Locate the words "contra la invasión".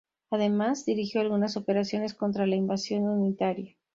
2.15-3.03